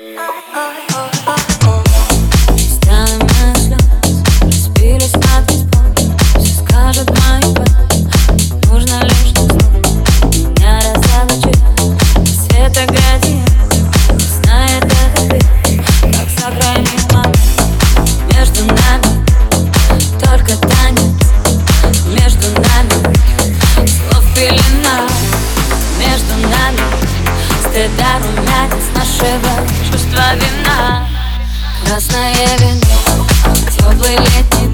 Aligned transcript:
стыда 0.00 1.09
нашего 29.20 29.66
чувства 29.90 30.34
вина 30.34 31.06
Красное 31.86 32.32
вино, 32.58 33.26
теплый 33.70 34.16
летний 34.16 34.69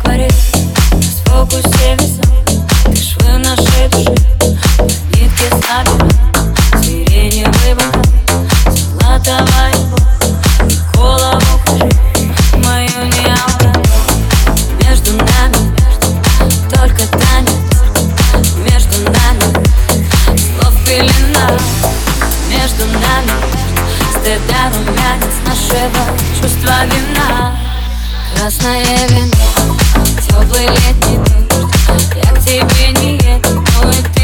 акварель 0.00 0.32
В 0.92 1.28
фокусе 1.28 1.96
весов 1.96 2.30
Ты 2.84 2.96
швы 2.96 3.38
нашей 3.38 3.88
души. 3.90 4.14
Нитки 5.12 5.46
собирай 5.50 6.82
Сиреневый 6.82 7.74
бокал 7.74 8.02
Золотого 8.74 9.62
и 9.70 9.76
Голову 10.96 11.60
хожи 11.66 11.88
Мою 12.56 13.02
не 13.06 13.34
Между 14.84 15.12
нами 15.12 15.76
Только 16.70 17.06
танец. 17.18 17.52
Между 18.56 18.98
нами 19.04 19.46
Слов 20.36 20.74
пелена 20.86 21.50
Между 22.48 22.84
нами 22.86 23.34
Стыда 24.12 24.70
румянец 24.70 25.34
нашего 25.46 26.02
чувства 26.40 26.84
вина. 26.86 27.56
Красное 28.36 29.08
вино, 29.08 29.59
теплый 30.30 30.66
летний 30.66 31.18
дождь. 31.48 32.14
Я 32.14 32.32
к 32.32 32.38
тебе 32.40 33.00
не 33.00 33.16
еду, 33.16 33.64
но 33.82 33.90
и 33.90 34.02
ты 34.14 34.19